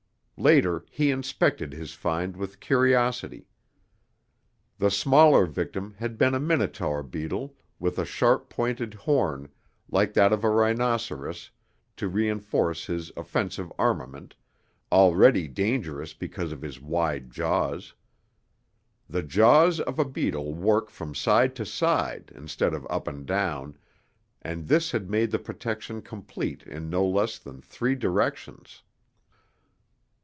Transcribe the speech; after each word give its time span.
Later, 0.43 0.83
he 0.89 1.11
inspected 1.11 1.71
his 1.71 1.93
find 1.93 2.35
with 2.35 2.59
curiosity. 2.59 3.47
The 4.79 4.89
smaller 4.89 5.45
victim 5.45 5.93
had 5.99 6.17
been 6.17 6.33
a 6.33 6.39
minotaur 6.39 7.03
beetle, 7.03 7.53
with 7.77 7.99
a 7.99 8.05
sharp 8.05 8.49
pointed 8.49 8.95
horn 8.95 9.49
like 9.91 10.15
that 10.15 10.33
of 10.33 10.43
a 10.43 10.49
rhinoceros 10.49 11.51
to 11.97 12.07
reinforce 12.09 12.87
his 12.87 13.11
offensive 13.15 13.71
armament, 13.77 14.33
already 14.91 15.47
dangerous 15.47 16.15
because 16.15 16.51
of 16.51 16.63
his 16.63 16.81
wide 16.81 17.29
jaws. 17.29 17.93
The 19.07 19.21
jaws 19.21 19.79
of 19.81 19.99
a 19.99 20.05
beetle 20.05 20.55
work 20.55 20.89
from 20.89 21.13
side 21.13 21.55
to 21.57 21.67
side, 21.67 22.31
instead 22.33 22.73
of 22.73 22.87
up 22.89 23.07
and 23.07 23.27
down, 23.27 23.77
and 24.41 24.65
this 24.67 24.89
had 24.91 25.07
made 25.07 25.29
the 25.29 25.37
protection 25.37 26.01
complete 26.01 26.63
in 26.63 26.89
no 26.89 27.05
less 27.07 27.37
than 27.37 27.61
three 27.61 27.93
directions. 27.93 28.81